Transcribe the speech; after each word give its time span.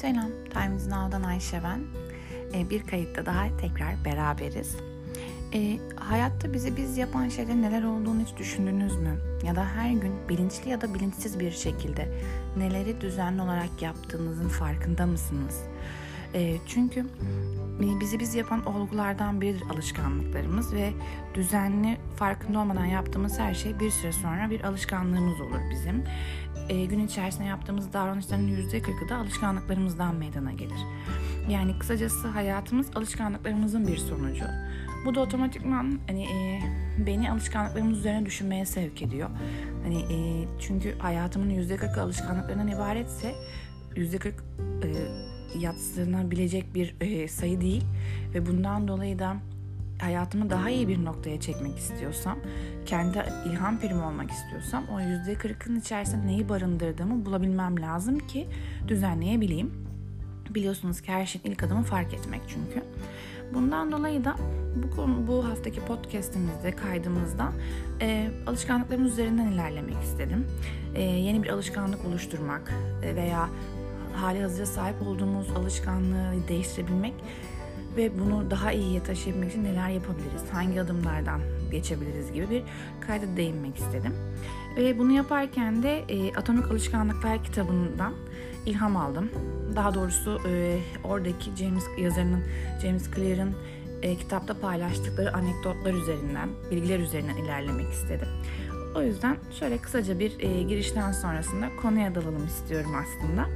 Selam, 0.00 0.30
Times 0.52 0.86
Now'dan 0.86 1.22
Ayşe 1.22 1.60
ben. 1.64 1.80
Ee, 2.54 2.70
bir 2.70 2.86
kayıtta 2.86 3.26
daha 3.26 3.56
tekrar 3.60 4.04
beraberiz. 4.04 4.76
Ee, 5.54 5.78
hayatta 5.96 6.52
bizi 6.52 6.76
biz 6.76 6.98
yapan 6.98 7.28
şeylerin 7.28 7.62
neler 7.62 7.82
olduğunu 7.82 8.20
hiç 8.20 8.36
düşündünüz 8.36 8.96
mü? 8.96 9.18
Ya 9.46 9.56
da 9.56 9.64
her 9.64 9.90
gün 9.90 10.28
bilinçli 10.28 10.70
ya 10.70 10.80
da 10.80 10.94
bilinçsiz 10.94 11.40
bir 11.40 11.50
şekilde 11.50 12.08
neleri 12.56 13.00
düzenli 13.00 13.42
olarak 13.42 13.82
yaptığınızın 13.82 14.48
farkında 14.48 15.06
mısınız? 15.06 15.60
Ee, 16.34 16.56
çünkü 16.66 17.06
bizi 18.00 18.20
biz 18.20 18.34
yapan 18.34 18.66
olgulardan 18.66 19.40
biridir 19.40 19.62
alışkanlıklarımız 19.70 20.74
ve 20.74 20.90
düzenli 21.34 21.96
farkında 22.16 22.58
olmadan 22.58 22.84
yaptığımız 22.84 23.38
her 23.38 23.54
şey 23.54 23.80
bir 23.80 23.90
süre 23.90 24.12
sonra 24.12 24.50
bir 24.50 24.60
alışkanlığımız 24.60 25.40
olur 25.40 25.60
bizim. 25.70 26.04
E, 26.68 26.84
gün 26.84 27.06
içerisinde 27.06 27.44
yaptığımız 27.44 27.92
davranışların 27.92 28.48
%40'ı 28.48 29.08
da 29.08 29.16
alışkanlıklarımızdan 29.16 30.14
meydana 30.14 30.52
gelir. 30.52 30.78
Yani 31.48 31.78
kısacası 31.78 32.28
hayatımız 32.28 32.86
alışkanlıklarımızın 32.96 33.86
bir 33.86 33.96
sonucu. 33.96 34.44
Bu 35.06 35.14
da 35.14 35.20
otomatikman 35.20 35.98
hani 36.06 36.24
e, 36.24 36.60
beni 37.06 37.30
alışkanlıklarımız 37.30 37.98
üzerine 37.98 38.26
düşünmeye 38.26 38.66
sevk 38.66 39.02
ediyor. 39.02 39.30
Hani 39.82 39.98
e, 39.98 40.48
çünkü 40.60 40.98
hayatımın 40.98 41.50
%40'ı 41.50 42.02
alışkanlıklarından 42.02 42.68
ibaretse 42.68 43.34
%40 43.96 44.28
e, 44.28 44.88
yatsınabilecek 45.58 46.74
bir 46.74 46.94
e, 47.00 47.28
sayı 47.28 47.60
değil 47.60 47.84
ve 48.34 48.46
bundan 48.46 48.88
dolayı 48.88 49.18
da 49.18 49.36
hayatımı 50.00 50.50
daha 50.50 50.70
iyi 50.70 50.88
bir 50.88 51.04
noktaya 51.04 51.40
çekmek 51.40 51.78
istiyorsam, 51.78 52.38
kendi 52.86 53.18
ilham 53.46 53.80
primi 53.80 54.02
olmak 54.02 54.30
istiyorsam 54.30 54.84
o 54.94 55.00
yüzde 55.00 55.34
kırkın 55.34 55.76
içerisinde 55.76 56.26
neyi 56.26 56.48
barındırdığımı 56.48 57.26
bulabilmem 57.26 57.80
lazım 57.80 58.18
ki 58.18 58.48
düzenleyebileyim. 58.88 59.90
Biliyorsunuz 60.50 61.00
ki 61.00 61.12
her 61.12 61.26
şeyin 61.26 61.44
ilk 61.44 61.62
adımı 61.62 61.82
fark 61.82 62.14
etmek 62.14 62.40
çünkü. 62.48 62.84
Bundan 63.54 63.92
dolayı 63.92 64.24
da 64.24 64.36
bu 64.76 64.96
konu, 64.96 65.26
bu 65.26 65.44
haftaki 65.48 65.80
podcastimizde, 65.80 66.76
kaydımızda 66.76 67.52
e, 68.00 68.30
alışkanlıklarımız 68.46 69.12
üzerinden 69.12 69.46
ilerlemek 69.46 70.02
istedim. 70.02 70.46
E, 70.94 71.02
yeni 71.02 71.42
bir 71.42 71.48
alışkanlık 71.48 72.04
oluşturmak 72.04 72.74
e, 73.02 73.16
veya 73.16 73.48
hali 74.14 74.42
hazırda 74.42 74.66
sahip 74.66 75.02
olduğumuz 75.02 75.50
alışkanlığı 75.50 76.48
değiştirebilmek 76.48 77.14
ve 77.96 78.18
bunu 78.20 78.50
daha 78.50 78.72
iyiye 78.72 79.02
taşıyabilmek 79.02 79.50
için 79.50 79.64
neler 79.64 79.88
yapabiliriz, 79.88 80.42
hangi 80.52 80.80
adımlardan 80.80 81.40
geçebiliriz 81.70 82.32
gibi 82.32 82.50
bir 82.50 82.62
kayda 83.06 83.36
değinmek 83.36 83.76
istedim. 83.76 84.14
Ve 84.76 84.98
bunu 84.98 85.12
yaparken 85.12 85.82
de 85.82 85.98
e, 86.08 86.34
Atomik 86.34 86.70
Alışkanlıklar 86.70 87.44
kitabından 87.44 88.14
ilham 88.66 88.96
aldım. 88.96 89.30
Daha 89.76 89.94
doğrusu 89.94 90.40
e, 90.48 90.78
oradaki 91.04 91.56
James 91.56 91.84
yazarının 91.98 92.42
James 92.82 93.10
Clear'ın 93.14 93.54
e, 94.02 94.16
kitapta 94.16 94.54
paylaştıkları 94.54 95.34
anekdotlar 95.34 95.94
üzerinden, 95.94 96.48
bilgiler 96.70 96.98
üzerinden 96.98 97.36
ilerlemek 97.36 97.92
istedim. 97.92 98.28
O 98.96 99.02
yüzden 99.02 99.36
şöyle 99.58 99.78
kısaca 99.78 100.18
bir 100.18 100.40
e, 100.40 100.62
girişten 100.62 101.12
sonrasında 101.12 101.68
konuya 101.82 102.14
dalalım 102.14 102.46
istiyorum 102.46 102.92
aslında. 102.94 103.46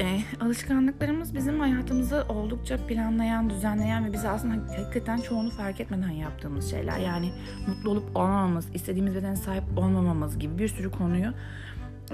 E, 0.00 0.20
alışkanlıklarımız 0.40 1.34
bizim 1.34 1.60
hayatımızı 1.60 2.24
oldukça 2.28 2.86
planlayan, 2.86 3.50
düzenleyen 3.50 4.04
ve 4.04 4.12
bizi 4.12 4.28
aslında 4.28 4.54
hakikaten 4.76 5.16
çoğunu 5.16 5.50
fark 5.50 5.80
etmeden 5.80 6.10
yaptığımız 6.10 6.70
şeyler. 6.70 6.98
Yani 6.98 7.32
mutlu 7.66 7.90
olup 7.90 8.16
olmamamız, 8.16 8.66
istediğimiz 8.74 9.14
bedene 9.14 9.36
sahip 9.36 9.64
olmamamız 9.76 10.38
gibi 10.38 10.58
bir 10.58 10.68
sürü 10.68 10.90
konuyu 10.90 11.32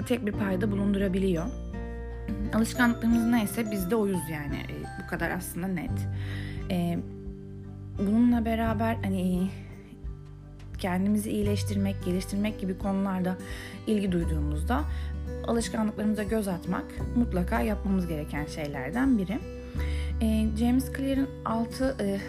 tek 0.05 0.25
bir 0.25 0.31
payda 0.31 0.71
bulundurabiliyor. 0.71 1.45
Alışkanlıklarımız 2.53 3.25
neyse 3.25 3.71
biz 3.71 3.91
de 3.91 3.95
oyuz 3.95 4.29
yani. 4.31 4.55
E, 4.55 5.03
bu 5.03 5.09
kadar 5.09 5.31
aslında 5.31 5.67
net. 5.67 6.07
E, 6.71 6.99
bununla 7.99 8.45
beraber 8.45 8.95
hani 8.95 9.49
kendimizi 10.77 11.31
iyileştirmek, 11.31 12.05
geliştirmek 12.05 12.59
gibi 12.59 12.77
konularda 12.77 13.37
ilgi 13.87 14.11
duyduğumuzda 14.11 14.81
alışkanlıklarımıza 15.47 16.23
göz 16.23 16.47
atmak 16.47 16.85
mutlaka 17.15 17.61
yapmamız 17.61 18.07
gereken 18.07 18.45
şeylerden 18.45 19.17
biri. 19.17 19.39
E, 20.21 20.47
James 20.57 20.93
Clear'ın 20.97 21.29
6 21.45 21.95
e, 21.99 22.19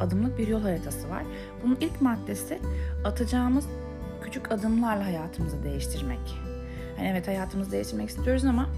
adımlık 0.00 0.38
bir 0.38 0.48
yol 0.48 0.62
haritası 0.62 1.10
var. 1.10 1.22
Bunun 1.64 1.76
ilk 1.80 2.00
maddesi 2.00 2.58
atacağımız 3.04 3.66
küçük 4.22 4.52
adımlarla 4.52 5.06
hayatımızı 5.06 5.62
değiştirmek. 5.64 6.38
Yani 6.98 7.08
evet 7.08 7.28
hayatımızı 7.28 7.72
değiştirmek 7.72 8.08
istiyoruz 8.08 8.44
ama 8.44 8.68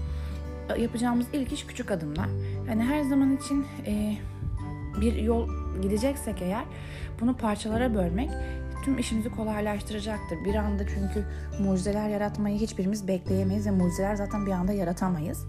yapacağımız 0.77 1.27
ilk 1.33 1.53
iş 1.53 1.65
küçük 1.65 1.91
adımlar. 1.91 2.29
Yani 2.67 2.83
her 2.83 3.03
zaman 3.03 3.37
için 3.37 3.65
e, 3.85 4.17
bir 5.01 5.15
yol 5.15 5.49
gideceksek 5.81 6.41
eğer 6.41 6.63
bunu 7.21 7.37
parçalara 7.37 7.93
bölmek 7.93 8.29
tüm 8.89 8.99
işimizi 8.99 9.29
kolaylaştıracaktır. 9.29 10.45
Bir 10.45 10.55
anda 10.55 10.83
çünkü 10.87 11.25
mucizeler 11.63 12.09
yaratmayı 12.09 12.59
hiçbirimiz 12.59 13.07
bekleyemeyiz 13.07 13.67
ve 13.67 13.71
mucizeler 13.71 14.15
zaten 14.15 14.45
bir 14.45 14.51
anda 14.51 14.73
yaratamayız. 14.73 15.45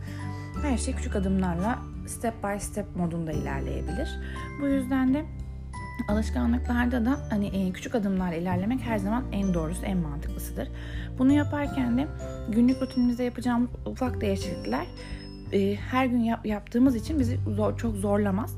Her 0.63 0.79
şey 0.79 0.95
küçük 0.95 1.17
adımlarla 1.17 1.79
step 2.07 2.35
by 2.45 2.59
step 2.59 2.97
modunda 2.97 3.33
ilerleyebilir. 3.33 4.09
Bu 4.61 4.67
yüzden 4.67 5.15
de 5.15 5.25
alışkanlıklarda 6.09 7.05
da 7.05 7.21
hani 7.31 7.73
küçük 7.73 7.95
adımlarla 7.95 8.35
ilerlemek 8.35 8.81
her 8.81 8.99
zaman 8.99 9.25
en 9.33 9.55
doğrusu, 9.55 9.85
en 9.85 9.99
mantıklısıdır. 9.99 10.69
Bunu 11.19 11.33
yaparken 11.33 11.99
de 11.99 12.07
günlük 12.49 12.83
rutinimizde 12.83 13.25
yapacağımız 13.25 13.71
ufak 13.87 14.21
değişiklikler 14.21 14.87
her 15.91 16.07
gün 16.07 16.21
yap, 16.21 16.47
yaptığımız 16.47 16.97
için 16.97 17.19
bizi 17.19 17.39
çok 17.77 17.95
zorlamaz. 17.95 18.57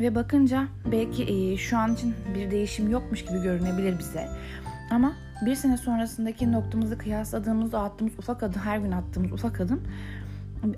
Ve 0.00 0.14
bakınca 0.14 0.66
belki 0.92 1.24
e, 1.24 1.56
şu 1.56 1.78
an 1.78 1.94
için 1.94 2.14
bir 2.34 2.50
değişim 2.50 2.90
yokmuş 2.90 3.24
gibi 3.24 3.42
görünebilir 3.42 3.98
bize. 3.98 4.28
Ama 4.90 5.12
bir 5.46 5.54
sene 5.54 5.76
sonrasındaki 5.76 6.52
noktamızı 6.52 6.98
kıyasladığımızda 6.98 7.82
attığımız 7.82 8.18
ufak 8.18 8.42
adım, 8.42 8.62
her 8.62 8.78
gün 8.78 8.92
attığımız 8.92 9.32
ufak 9.32 9.60
adım 9.60 9.82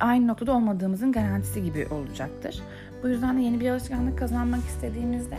aynı 0.00 0.26
noktada 0.28 0.52
olmadığımızın 0.52 1.12
garantisi 1.12 1.64
gibi 1.64 1.86
olacaktır. 1.86 2.62
Bu 3.02 3.08
yüzden 3.08 3.38
de 3.38 3.42
yeni 3.42 3.60
bir 3.60 3.70
alışkanlık 3.70 4.18
kazanmak 4.18 4.60
istediğimizde 4.60 5.38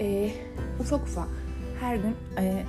e, 0.00 0.30
ufak 0.80 1.02
ufak 1.02 1.28
her 1.80 1.96
gün 1.96 2.16
e, 2.38 2.64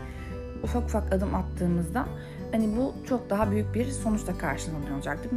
ufak 0.64 0.84
ufak 0.84 1.14
adım 1.14 1.36
attığımızda 1.36 2.06
hani 2.52 2.78
bu 2.78 2.94
çok 3.10 3.30
daha 3.30 3.52
büyük 3.52 3.76
bir 3.76 3.86
sonuçla 3.86 4.38
karşılanıyor 4.38 4.96
olacaktır. 4.96 5.32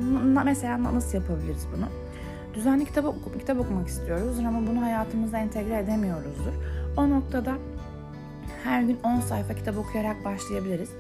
Mesela 0.45 0.83
nasıl 0.83 1.19
yapabiliriz 1.19 1.67
bunu? 1.77 1.87
Düzenli 2.59 2.85
kitap, 2.85 3.05
oku, 3.05 3.39
kitap 3.39 3.59
okumak 3.59 3.89
istiyoruz 3.89 4.39
ama 4.39 4.67
bunu 4.67 4.83
hayatımıza 4.83 5.39
entegre 5.39 5.79
edemiyoruzdur. 5.79 6.53
O 6.97 7.11
noktada 7.11 7.55
her 8.65 8.83
gün 8.83 8.99
10 9.03 9.21
sayfa 9.21 9.55
kitap 9.55 9.79
okuyarak 9.79 10.25
başlayabiliriz. 10.25 10.91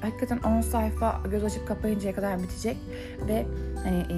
Hakikaten 0.00 0.38
10 0.38 0.60
sayfa 0.60 1.20
göz 1.30 1.44
açıp 1.44 1.68
kapayıncaya 1.68 2.14
kadar 2.14 2.42
bitecek 2.42 2.76
ve 3.28 3.46
hani, 3.84 3.98
e, 3.98 4.16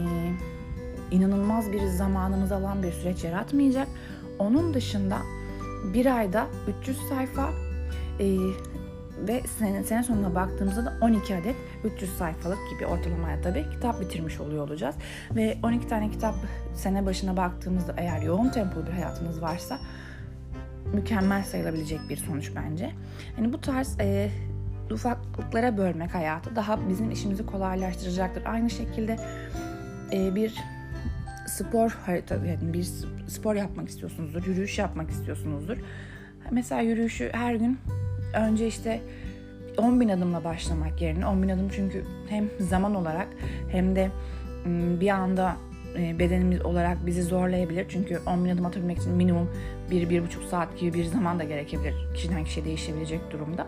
inanılmaz 1.10 1.72
bir 1.72 1.86
zamanımızı 1.86 2.56
alan 2.56 2.82
bir 2.82 2.92
süreç 2.92 3.24
yaratmayacak. 3.24 3.88
Onun 4.38 4.74
dışında 4.74 5.18
bir 5.94 6.16
ayda 6.16 6.46
300 6.80 6.98
sayfa 7.08 7.50
e, 8.20 8.36
ve 9.28 9.42
sene, 9.58 9.84
sene 9.84 10.02
sonuna 10.02 10.34
baktığımızda 10.34 10.84
da 10.84 10.92
12 11.00 11.36
adet 11.36 11.56
300 11.84 12.16
sayfalık 12.16 12.58
gibi 12.70 12.86
ortalamaya 12.86 13.40
tabii 13.42 13.66
kitap 13.70 14.00
bitirmiş 14.00 14.40
oluyor 14.40 14.68
olacağız. 14.68 14.94
Ve 15.36 15.58
12 15.62 15.88
tane 15.88 16.10
kitap 16.10 16.34
sene 16.74 17.06
başına 17.06 17.36
baktığımızda 17.36 17.94
eğer 17.96 18.22
yoğun 18.22 18.48
tempolu 18.48 18.86
bir 18.86 18.92
hayatınız 18.92 19.42
varsa 19.42 19.78
mükemmel 20.92 21.44
sayılabilecek 21.44 22.00
bir 22.08 22.16
sonuç 22.16 22.50
bence. 22.56 22.90
Yani 23.38 23.52
bu 23.52 23.60
tarz 23.60 24.00
e, 24.00 24.30
ufaklıklara 24.90 25.76
bölmek 25.76 26.14
hayatı 26.14 26.56
daha 26.56 26.88
bizim 26.88 27.10
işimizi 27.10 27.46
kolaylaştıracaktır. 27.46 28.44
Aynı 28.46 28.70
şekilde 28.70 29.16
e, 30.12 30.34
bir 30.34 30.54
spor 31.46 31.98
harita 32.06 32.34
yani 32.34 32.72
bir 32.72 32.88
spor 33.28 33.54
yapmak 33.54 33.88
istiyorsunuzdur, 33.88 34.46
yürüyüş 34.46 34.78
yapmak 34.78 35.10
istiyorsunuzdur. 35.10 35.76
Mesela 36.50 36.80
yürüyüşü 36.80 37.30
her 37.32 37.54
gün 37.54 37.78
önce 38.34 38.66
işte 38.66 39.00
10 39.76 40.00
bin 40.00 40.08
adımla 40.08 40.44
başlamak 40.44 41.02
yerine 41.02 41.26
10 41.26 41.42
bin 41.42 41.48
adım 41.48 41.68
çünkü 41.74 42.04
hem 42.28 42.48
zaman 42.60 42.94
olarak 42.94 43.28
hem 43.72 43.96
de 43.96 44.10
bir 45.00 45.08
anda 45.08 45.56
bedenimiz 45.94 46.64
olarak 46.64 47.06
bizi 47.06 47.22
zorlayabilir. 47.22 47.86
Çünkü 47.88 48.20
10 48.26 48.44
bin 48.44 48.50
adım 48.50 48.66
atabilmek 48.66 48.98
için 48.98 49.12
minimum 49.12 49.50
1-1,5 49.90 50.48
saat 50.50 50.78
gibi 50.78 50.98
bir 50.98 51.04
zaman 51.04 51.38
da 51.38 51.44
gerekebilir. 51.44 51.94
Kişiden 52.14 52.44
kişiye 52.44 52.66
değişebilecek 52.66 53.30
durumda. 53.30 53.66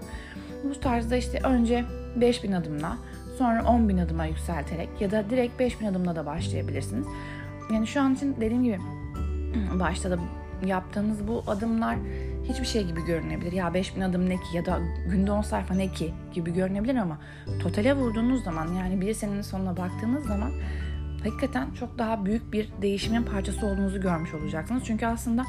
Bu 0.64 0.80
tarzda 0.80 1.16
işte 1.16 1.40
önce 1.44 1.84
5 2.16 2.44
bin 2.44 2.52
adımla 2.52 2.98
sonra 3.38 3.64
10 3.64 3.88
bin 3.88 3.98
adıma 3.98 4.26
yükselterek 4.26 4.88
ya 5.00 5.10
da 5.10 5.30
direkt 5.30 5.58
5 5.58 5.80
bin 5.80 5.86
adımla 5.86 6.16
da 6.16 6.26
başlayabilirsiniz. 6.26 7.06
Yani 7.72 7.86
şu 7.86 8.00
an 8.00 8.14
için 8.14 8.36
dediğim 8.40 8.64
gibi 8.64 8.78
başta 9.80 10.10
da 10.10 10.18
yaptığınız 10.66 11.28
bu 11.28 11.42
adımlar 11.46 11.96
hiçbir 12.48 12.66
şey 12.66 12.86
gibi 12.86 13.04
görünebilir. 13.04 13.52
Ya 13.52 13.74
5000 13.74 14.00
adım 14.00 14.28
ne 14.28 14.36
ki 14.36 14.56
ya 14.56 14.66
da 14.66 14.80
günde 15.10 15.32
10 15.32 15.42
sayfa 15.42 15.74
ne 15.74 15.88
ki 15.88 16.14
gibi 16.34 16.54
görünebilir 16.54 16.94
ama 16.94 17.18
totale 17.62 17.94
vurduğunuz 17.94 18.44
zaman 18.44 18.72
yani 18.72 19.00
bir 19.00 19.14
senenin 19.14 19.42
sonuna 19.42 19.76
baktığınız 19.76 20.26
zaman 20.26 20.52
hakikaten 21.24 21.70
çok 21.70 21.98
daha 21.98 22.24
büyük 22.24 22.52
bir 22.52 22.68
değişimin 22.82 23.22
parçası 23.22 23.66
olduğunuzu 23.66 24.00
görmüş 24.00 24.34
olacaksınız. 24.34 24.82
Çünkü 24.86 25.06
aslında 25.06 25.44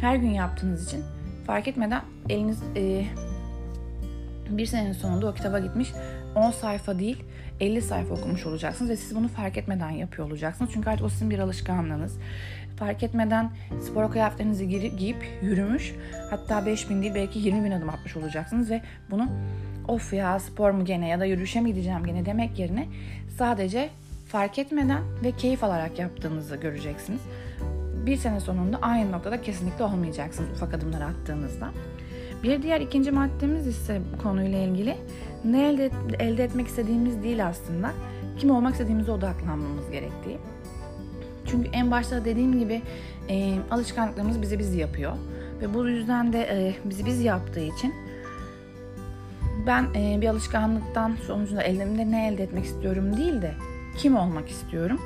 her 0.00 0.16
gün 0.16 0.30
yaptığınız 0.30 0.86
için 0.86 1.04
fark 1.46 1.68
etmeden 1.68 2.02
eliniz 2.28 2.62
e, 2.76 3.06
bir 4.50 4.66
senenin 4.66 4.92
sonunda 4.92 5.28
o 5.28 5.34
kitaba 5.34 5.58
gitmiş 5.58 5.92
10 6.36 6.50
sayfa 6.50 6.98
değil 6.98 7.24
50 7.60 7.82
sayfa 7.82 8.14
okumuş 8.14 8.46
olacaksınız 8.46 8.90
ve 8.90 8.96
siz 8.96 9.16
bunu 9.16 9.28
fark 9.28 9.58
etmeden 9.58 9.90
yapıyor 9.90 10.28
olacaksınız. 10.28 10.70
Çünkü 10.74 10.90
artık 10.90 11.06
o 11.06 11.08
sizin 11.08 11.30
bir 11.30 11.38
alışkanlığınız. 11.38 12.18
Fark 12.76 13.02
etmeden 13.02 13.50
spor 13.80 14.12
kıyafetlerinizi 14.12 14.68
giyip 14.96 15.26
yürümüş 15.42 15.94
hatta 16.30 16.66
5000 16.66 17.02
değil 17.02 17.14
belki 17.14 17.38
20 17.38 17.64
bin 17.64 17.70
adım 17.70 17.88
atmış 17.88 18.16
olacaksınız 18.16 18.70
ve 18.70 18.82
bunu 19.10 19.28
of 19.88 20.12
ya 20.12 20.38
spor 20.38 20.70
mu 20.70 20.84
gene 20.84 21.08
ya 21.08 21.20
da 21.20 21.24
yürüyüşe 21.24 21.60
mi 21.60 21.70
gideceğim 21.70 22.04
gene 22.04 22.26
demek 22.26 22.58
yerine 22.58 22.86
sadece 23.38 23.90
fark 24.28 24.58
etmeden 24.58 25.02
ve 25.24 25.32
keyif 25.32 25.64
alarak 25.64 25.98
yaptığınızı 25.98 26.56
göreceksiniz. 26.56 27.20
Bir 28.06 28.16
sene 28.16 28.40
sonunda 28.40 28.78
aynı 28.82 29.12
noktada 29.12 29.42
kesinlikle 29.42 29.84
olmayacaksınız 29.84 30.50
ufak 30.50 30.74
adımlar 30.74 31.00
attığınızda. 31.00 31.70
Bir 32.42 32.62
diğer 32.62 32.80
ikinci 32.80 33.10
maddemiz 33.10 33.66
ise 33.66 34.00
konuyla 34.22 34.58
ilgili 34.58 34.96
ne 35.52 35.68
elde, 35.68 35.90
elde 36.18 36.44
etmek 36.44 36.66
istediğimiz 36.66 37.22
değil 37.22 37.46
aslında. 37.46 37.92
Kim 38.38 38.50
olmak 38.50 38.72
istediğimize 38.72 39.12
odaklanmamız 39.12 39.90
gerektiği. 39.90 40.38
Çünkü 41.46 41.68
en 41.72 41.90
başta 41.90 42.24
dediğim 42.24 42.58
gibi 42.58 42.82
e, 43.28 43.54
alışkanlıklarımız 43.70 44.42
bizi 44.42 44.58
biz 44.58 44.74
yapıyor. 44.74 45.12
Ve 45.60 45.74
bu 45.74 45.88
yüzden 45.88 46.32
de 46.32 46.42
e, 46.42 46.74
bizi 46.84 47.06
biz 47.06 47.20
yaptığı 47.20 47.60
için 47.60 47.94
ben 49.66 49.86
e, 49.94 50.20
bir 50.20 50.28
alışkanlıktan 50.28 51.16
sonucunda 51.26 51.62
elimde 51.62 52.10
ne 52.10 52.28
elde 52.28 52.42
etmek 52.42 52.64
istiyorum 52.64 53.16
değil 53.16 53.42
de 53.42 53.54
kim 53.98 54.16
olmak 54.16 54.48
istiyorum 54.48 55.00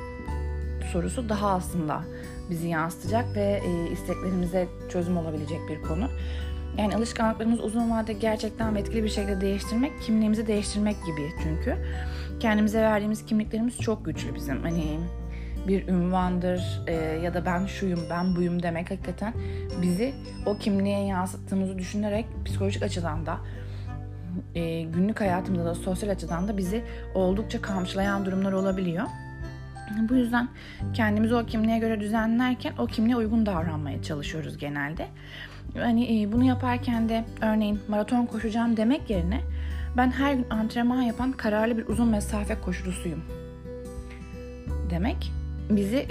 sorusu 0.91 1.29
daha 1.29 1.51
aslında 1.51 2.01
bizi 2.49 2.67
yansıtacak 2.67 3.35
ve 3.35 3.61
e, 3.65 3.91
isteklerimize 3.91 4.67
çözüm 4.89 5.17
olabilecek 5.17 5.59
bir 5.69 5.81
konu. 5.81 6.07
Yani 6.77 6.95
alışkanlıklarımız 6.95 7.59
uzun 7.59 7.91
vadede 7.91 8.13
gerçekten 8.13 8.75
etkili 8.75 9.03
bir 9.03 9.09
şekilde 9.09 9.41
değiştirmek, 9.41 10.01
kimliğimizi 10.01 10.47
değiştirmek 10.47 10.95
gibi 11.05 11.31
çünkü. 11.43 11.77
Kendimize 12.39 12.81
verdiğimiz 12.81 13.25
kimliklerimiz 13.25 13.77
çok 13.77 14.05
güçlü 14.05 14.35
bizim. 14.35 14.61
Hani 14.61 14.99
bir 15.67 15.87
ünvandır 15.87 16.81
e, 16.87 16.93
ya 16.93 17.33
da 17.33 17.45
ben 17.45 17.65
şuyum, 17.65 17.99
ben 18.09 18.35
buyum 18.35 18.63
demek 18.63 18.91
hakikaten 18.91 19.33
bizi 19.81 20.13
o 20.45 20.57
kimliğe 20.57 21.05
yansıttığımızı 21.05 21.77
düşünerek 21.77 22.25
psikolojik 22.45 22.83
açıdan 22.83 23.25
da 23.25 23.37
e, 24.55 24.81
günlük 24.81 25.21
hayatımızda 25.21 25.65
da 25.65 25.75
sosyal 25.75 26.09
açıdan 26.09 26.47
da 26.47 26.57
bizi 26.57 26.83
oldukça 27.13 27.61
kamçılayan 27.61 28.25
durumlar 28.25 28.51
olabiliyor. 28.51 29.05
Bu 30.09 30.15
yüzden 30.15 30.49
kendimizi 30.93 31.35
o 31.35 31.45
kimliğe 31.45 31.79
göre 31.79 31.99
düzenlerken 31.99 32.73
o 32.77 32.87
kimliğe 32.87 33.15
uygun 33.15 33.45
davranmaya 33.45 34.03
çalışıyoruz 34.03 34.57
genelde. 34.57 35.07
Hani 35.77 36.29
bunu 36.31 36.43
yaparken 36.43 37.09
de 37.09 37.25
örneğin 37.41 37.79
maraton 37.87 38.25
koşacağım 38.25 38.77
demek 38.77 39.09
yerine 39.09 39.41
ben 39.97 40.11
her 40.11 40.33
gün 40.33 40.45
antrenman 40.49 41.01
yapan 41.01 41.31
kararlı 41.31 41.77
bir 41.77 41.87
uzun 41.87 42.07
mesafe 42.07 42.61
koşucusuyum 42.61 43.21
demek 44.89 45.31
bizi 45.69 46.05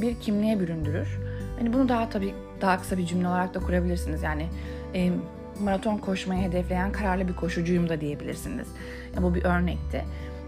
bir 0.00 0.14
kimliğe 0.20 0.60
büründürür. 0.60 1.18
Hani 1.58 1.72
bunu 1.72 1.88
daha 1.88 2.08
tabii 2.08 2.34
daha 2.60 2.80
kısa 2.80 2.98
bir 2.98 3.06
cümle 3.06 3.28
olarak 3.28 3.54
da 3.54 3.60
kurabilirsiniz. 3.60 4.22
Yani 4.22 4.46
maraton 5.60 5.98
koşmayı 5.98 6.42
hedefleyen 6.42 6.92
kararlı 6.92 7.28
bir 7.28 7.36
koşucuyum 7.36 7.88
da 7.88 8.00
diyebilirsiniz. 8.00 8.68
Ya 9.16 9.22
bu 9.22 9.34
bir 9.34 9.44
örnekti. 9.44 10.04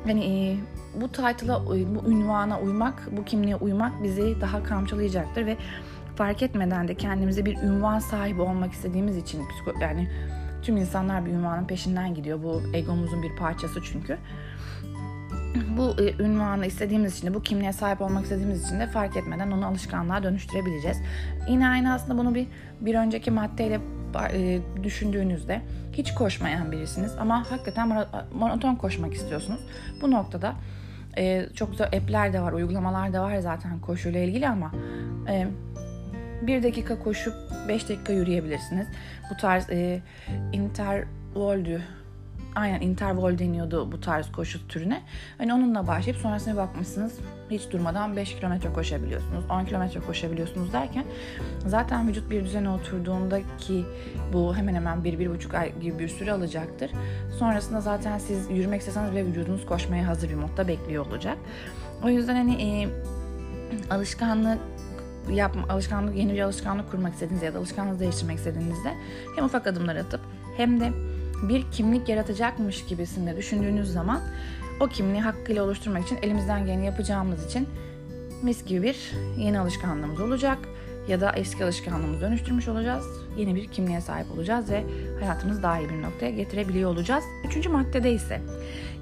Hani 0.06 0.56
bu 1.00 1.08
title'a, 1.08 1.66
bu 1.66 2.10
ünvana 2.10 2.60
uymak, 2.60 3.08
bu 3.16 3.24
kimliğe 3.24 3.56
uymak 3.56 4.02
bizi 4.02 4.40
daha 4.40 4.62
kamçılayacaktır 4.62 5.46
ve 5.46 5.56
fark 6.20 6.42
etmeden 6.42 6.88
de 6.88 6.94
kendimize 6.94 7.44
bir 7.44 7.56
ünvan 7.56 7.98
sahibi 7.98 8.40
olmak 8.40 8.72
istediğimiz 8.72 9.16
için 9.16 9.42
yani 9.80 10.08
tüm 10.62 10.76
insanlar 10.76 11.26
bir 11.26 11.30
ünvanın 11.30 11.66
peşinden 11.66 12.14
gidiyor. 12.14 12.42
Bu 12.42 12.62
egomuzun 12.74 13.22
bir 13.22 13.36
parçası 13.36 13.80
çünkü. 13.82 14.18
Bu 15.78 16.02
e, 16.02 16.22
ünvanı 16.22 16.66
istediğimiz 16.66 17.16
için 17.16 17.26
de 17.26 17.34
bu 17.34 17.42
kimliğe 17.42 17.72
sahip 17.72 18.00
olmak 18.00 18.24
istediğimiz 18.24 18.66
için 18.66 18.80
de 18.80 18.86
fark 18.86 19.16
etmeden 19.16 19.50
onu 19.50 19.66
alışkanlığa 19.66 20.22
dönüştürebileceğiz. 20.22 20.98
Yine 21.48 21.68
aynı 21.68 21.92
aslında 21.92 22.18
bunu 22.18 22.34
bir 22.34 22.46
bir 22.80 22.94
önceki 22.94 23.30
maddeyle 23.30 23.80
e, 24.32 24.60
düşündüğünüzde 24.82 25.62
hiç 25.92 26.14
koşmayan 26.14 26.72
birisiniz 26.72 27.12
ama 27.18 27.50
hakikaten 27.50 28.06
monoton 28.34 28.74
koşmak 28.74 29.14
istiyorsunuz. 29.14 29.60
Bu 30.02 30.10
noktada 30.10 30.54
e, 31.18 31.46
çok 31.54 31.70
güzel 31.70 31.86
app'ler 31.86 32.32
de 32.32 32.40
var, 32.40 32.52
uygulamalar 32.52 33.12
da 33.12 33.22
var 33.22 33.38
zaten 33.38 33.80
koşuyla 33.80 34.20
ilgili 34.20 34.48
ama 34.48 34.72
e, 35.28 35.46
bir 36.42 36.62
dakika 36.62 36.98
koşup 36.98 37.34
5 37.68 37.88
dakika 37.88 38.12
yürüyebilirsiniz. 38.12 38.86
Bu 39.30 39.36
tarz 39.36 39.70
e, 39.70 40.02
intervoldu 40.52 41.80
aynen 42.54 42.80
interval 42.80 43.38
deniyordu 43.38 43.92
bu 43.92 44.00
tarz 44.00 44.32
koşu 44.32 44.68
türüne. 44.68 45.02
Hani 45.38 45.54
onunla 45.54 45.86
başlayıp 45.86 46.20
sonrasına 46.20 46.56
bakmışsınız 46.56 47.18
hiç 47.50 47.70
durmadan 47.70 48.16
5 48.16 48.36
kilometre 48.36 48.72
koşabiliyorsunuz, 48.72 49.44
10 49.50 49.64
kilometre 49.64 50.00
koşabiliyorsunuz 50.00 50.72
derken 50.72 51.04
zaten 51.66 52.08
vücut 52.08 52.30
bir 52.30 52.44
düzene 52.44 52.70
oturduğunda 52.70 53.40
ki 53.58 53.84
bu 54.32 54.56
hemen 54.56 54.74
hemen 54.74 54.98
1-1,5 54.98 55.58
ay 55.58 55.80
gibi 55.80 55.98
bir 55.98 56.08
süre 56.08 56.32
alacaktır. 56.32 56.90
Sonrasında 57.38 57.80
zaten 57.80 58.18
siz 58.18 58.50
yürümek 58.50 58.80
isteseniz 58.80 59.14
ve 59.14 59.26
vücudunuz 59.26 59.66
koşmaya 59.66 60.06
hazır 60.06 60.28
bir 60.28 60.34
modda 60.34 60.68
bekliyor 60.68 61.06
olacak. 61.06 61.38
O 62.04 62.08
yüzden 62.08 62.34
hani 62.34 62.62
e, 62.62 62.88
alışkanlık 63.90 64.58
yapma, 65.32 65.62
alışkanlık, 65.68 66.16
yeni 66.16 66.34
bir 66.34 66.40
alışkanlık 66.40 66.90
kurmak 66.90 67.12
istediğinizde 67.12 67.46
ya 67.46 67.54
da 67.54 67.58
alışkanlığı 67.58 68.00
değiştirmek 68.00 68.38
istediğinizde 68.38 68.94
hem 69.36 69.44
ufak 69.44 69.66
adımlar 69.66 69.96
atıp 69.96 70.20
hem 70.56 70.80
de 70.80 70.92
bir 71.48 71.64
kimlik 71.72 72.08
yaratacakmış 72.08 72.86
gibisinde 72.86 73.36
düşündüğünüz 73.36 73.92
zaman 73.92 74.20
o 74.80 74.86
kimliği 74.86 75.20
hakkıyla 75.20 75.64
oluşturmak 75.64 76.06
için 76.06 76.18
elimizden 76.22 76.66
geleni 76.66 76.86
yapacağımız 76.86 77.46
için 77.46 77.68
mis 78.42 78.64
gibi 78.64 78.82
bir 78.82 79.12
yeni 79.38 79.60
alışkanlığımız 79.60 80.20
olacak 80.20 80.58
ya 81.08 81.20
da 81.20 81.32
eski 81.32 81.64
alışkanlığımızı 81.64 82.20
dönüştürmüş 82.20 82.68
olacağız. 82.68 83.04
Yeni 83.36 83.54
bir 83.54 83.68
kimliğe 83.68 84.00
sahip 84.00 84.30
olacağız 84.30 84.70
ve 84.70 84.84
hayatımızı 85.20 85.62
daha 85.62 85.78
iyi 85.78 85.88
bir 85.88 86.02
noktaya 86.02 86.30
getirebiliyor 86.30 86.90
olacağız. 86.90 87.24
Üçüncü 87.48 87.68
maddede 87.68 88.12
ise 88.12 88.40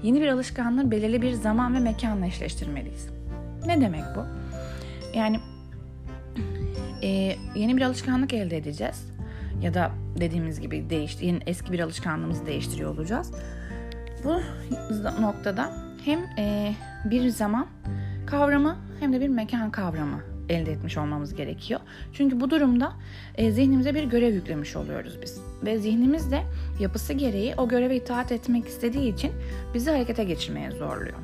yeni 0.03 0.21
bir 0.21 0.29
alışkanlığı 0.29 0.91
belirli 0.91 1.23
bir 1.23 1.33
zaman 1.33 1.75
ve 1.75 1.79
mekanla 1.79 2.27
eşleştirmeliyiz. 2.27 3.09
Ne 3.67 3.81
demek 3.81 4.05
bu? 4.17 4.25
Yani 5.19 5.41
e, 7.03 7.37
yeni 7.55 7.77
bir 7.77 7.83
alışkanlık 7.83 8.35
elde 8.35 8.57
edeceğiz 8.57 9.07
ya 9.63 9.75
da 9.75 9.91
dediğimiz 10.21 10.61
gibi 10.61 10.91
değişti, 10.91 11.27
yeni 11.27 11.39
eski 11.47 11.73
bir 11.73 11.81
alışkanlığımızı 11.81 12.47
değiştiriyor 12.47 12.95
olacağız. 12.95 13.33
Bu 14.25 14.41
noktada 15.23 15.73
hem 16.05 16.19
e, 16.39 16.75
bir 17.05 17.29
zaman 17.29 17.67
kavramı 18.27 18.77
hem 19.01 19.13
de 19.13 19.21
bir 19.21 19.29
mekan 19.29 19.71
kavramı 19.71 20.21
elde 20.49 20.73
etmiş 20.73 20.99
olmamız 20.99 21.35
gerekiyor. 21.35 21.81
Çünkü 22.13 22.41
bu 22.41 22.51
durumda 22.51 22.93
e, 23.35 23.51
zihnimize 23.51 23.95
bir 23.95 24.05
görev 24.05 24.35
yüklemiş 24.35 24.77
oluyoruz 24.77 25.19
biz. 25.23 25.41
Ve 25.65 25.79
zihnimiz 25.79 26.31
de 26.31 26.43
yapısı 26.81 27.13
gereği 27.13 27.55
o 27.57 27.69
göreve 27.69 27.97
itaat 27.97 28.33
etmek 28.33 28.67
istediği 28.67 29.15
için 29.15 29.33
bizi 29.75 29.91
harekete 29.91 30.25
geçirmeye 30.25 30.71
zorluyor. 30.71 31.19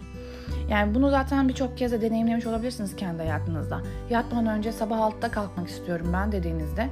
Yani 0.68 0.94
bunu 0.94 1.10
zaten 1.10 1.48
birçok 1.48 1.78
kez 1.78 1.92
de 1.92 2.00
deneyimlemiş 2.00 2.46
olabilirsiniz 2.46 2.96
kendi 2.96 3.22
hayatınızda. 3.22 3.80
Yatmadan 4.10 4.46
önce 4.46 4.72
sabah 4.72 4.98
6'da 4.98 5.30
kalkmak 5.30 5.68
istiyorum 5.68 6.10
ben 6.12 6.32
dediğinizde 6.32 6.88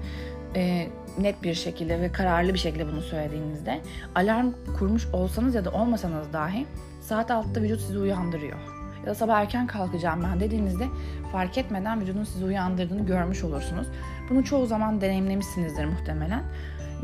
e, 0.56 0.88
net 1.18 1.42
bir 1.42 1.54
şekilde 1.54 2.00
ve 2.00 2.12
kararlı 2.12 2.54
bir 2.54 2.58
şekilde 2.58 2.92
bunu 2.92 3.00
söylediğinizde 3.00 3.80
alarm 4.14 4.52
kurmuş 4.78 5.06
olsanız 5.12 5.54
ya 5.54 5.64
da 5.64 5.70
olmasanız 5.70 6.32
dahi 6.32 6.66
saat 7.00 7.30
6'da 7.30 7.62
vücut 7.62 7.80
sizi 7.80 7.98
uyandırıyor. 7.98 8.58
Ya 9.00 9.06
da 9.06 9.14
sabah 9.14 9.40
erken 9.40 9.66
kalkacağım 9.66 10.22
ben 10.22 10.40
dediğinizde 10.40 10.84
fark 11.32 11.58
etmeden 11.58 12.00
vücudun 12.00 12.24
sizi 12.24 12.44
uyandırdığını 12.44 13.06
görmüş 13.06 13.44
olursunuz. 13.44 13.86
Bunu 14.30 14.44
çoğu 14.44 14.66
zaman 14.66 15.00
deneyimlemişsinizdir 15.00 15.84
muhtemelen. 15.84 16.42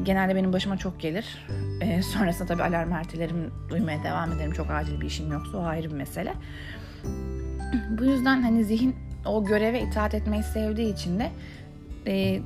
Genelde 0.02 0.34
benim 0.34 0.52
başıma 0.52 0.76
çok 0.76 1.00
gelir. 1.00 1.46
Ee, 1.80 2.02
sonrasında 2.02 2.48
tabii 2.48 2.62
alarm 2.62 2.92
ertelerim 2.92 3.52
duymaya 3.68 4.04
devam 4.04 4.32
ederim. 4.32 4.52
Çok 4.52 4.70
acil 4.70 5.00
bir 5.00 5.06
işim 5.06 5.32
yoksa 5.32 5.58
o 5.58 5.62
ayrı 5.62 5.90
bir 5.90 5.94
mesele. 5.96 6.34
Bu 7.90 8.04
yüzden 8.04 8.42
hani 8.42 8.64
zihin 8.64 8.96
o 9.26 9.44
göreve 9.44 9.82
itaat 9.82 10.14
etmeyi 10.14 10.42
sevdiği 10.42 10.92
için 10.92 11.18
de 11.18 11.30
e, 12.06 12.42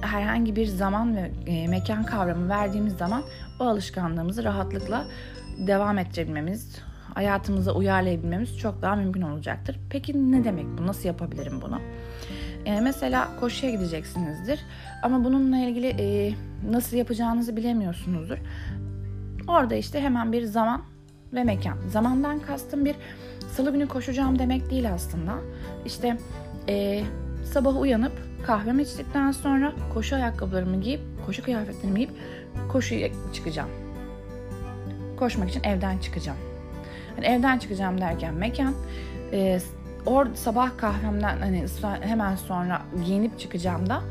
herhangi 0.00 0.56
bir 0.56 0.66
zaman 0.66 1.16
ve 1.16 1.32
e, 1.46 1.68
mekan 1.68 2.04
kavramı 2.04 2.48
verdiğimiz 2.48 2.96
zaman 2.96 3.22
o 3.60 3.64
alışkanlığımızı 3.64 4.44
rahatlıkla 4.44 5.06
devam 5.58 5.98
ettirebilmemiz, 5.98 6.78
hayatımıza 7.14 7.72
uyarlayabilmemiz 7.72 8.58
çok 8.58 8.82
daha 8.82 8.96
mümkün 8.96 9.22
olacaktır. 9.22 9.80
Peki 9.90 10.32
ne 10.32 10.44
demek 10.44 10.66
bu? 10.78 10.86
Nasıl 10.86 11.08
yapabilirim 11.08 11.60
bunu? 11.62 11.80
E, 12.64 12.80
mesela 12.80 13.28
koşuya 13.40 13.72
gideceksinizdir 13.72 14.60
ama 15.02 15.24
bununla 15.24 15.56
ilgili 15.56 15.86
e, 15.86 16.34
nasıl 16.70 16.96
yapacağınızı 16.96 17.56
bilemiyorsunuzdur. 17.56 18.38
Orada 19.48 19.74
işte 19.74 20.00
hemen 20.00 20.32
bir 20.32 20.44
zaman 20.44 20.82
ve 21.32 21.44
mekan. 21.44 21.78
Zamandan 21.88 22.40
kastım 22.40 22.84
bir 22.84 22.94
salı 23.52 23.72
günü 23.72 23.88
koşacağım 23.88 24.38
demek 24.38 24.70
değil 24.70 24.92
aslında. 24.92 25.34
İşte 25.86 26.18
e, 26.68 27.02
sabah 27.52 27.80
uyanıp 27.80 28.12
kahvemi 28.46 28.82
içtikten 28.82 29.32
sonra 29.32 29.72
koşu 29.94 30.16
ayakkabılarımı 30.16 30.80
giyip, 30.80 31.00
koşu 31.26 31.42
kıyafetlerimi 31.42 31.96
giyip 31.96 32.10
koşuya 32.68 33.08
çıkacağım. 33.34 33.70
Koşmak 35.16 35.50
için 35.50 35.62
evden 35.64 35.98
çıkacağım. 35.98 36.38
Yani 37.16 37.26
evden 37.26 37.58
çıkacağım 37.58 38.00
derken 38.00 38.34
mekan, 38.34 38.74
e, 39.32 39.60
or 40.06 40.26
sabah 40.34 40.70
kahvemden 40.76 41.38
hani 41.38 41.66
hemen 42.00 42.36
sonra 42.36 42.82
giyinip 43.06 43.38
çıkacağım 43.38 43.88
da 43.88 44.02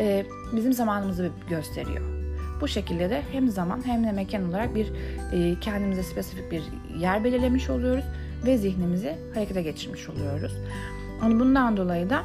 e, 0.00 0.26
bizim 0.52 0.72
zamanımızı 0.72 1.30
gösteriyor. 1.50 2.00
Bu 2.60 2.68
şekilde 2.68 3.10
de 3.10 3.22
hem 3.32 3.48
zaman 3.48 3.86
hem 3.86 4.04
de 4.04 4.12
mekan 4.12 4.48
olarak 4.48 4.74
bir 4.74 4.92
e, 5.32 5.60
kendimize 5.60 6.02
spesifik 6.02 6.50
bir 6.50 6.62
yer 6.98 7.24
belirlemiş 7.24 7.70
oluyoruz 7.70 8.04
ve 8.46 8.58
zihnimizi 8.58 9.16
harekete 9.34 9.62
geçirmiş 9.62 10.08
oluyoruz. 10.08 10.52
Hani 11.20 11.40
bundan 11.40 11.76
dolayı 11.76 12.10
da 12.10 12.22